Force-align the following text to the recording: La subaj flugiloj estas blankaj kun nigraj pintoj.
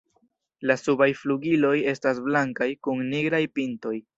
La 0.69 0.77
subaj 0.83 1.09
flugiloj 1.19 1.75
estas 1.93 2.25
blankaj 2.29 2.71
kun 2.89 3.07
nigraj 3.15 3.47
pintoj. 3.61 3.97